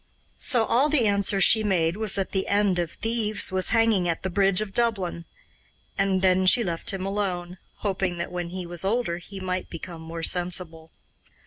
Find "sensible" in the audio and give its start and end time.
10.23-10.89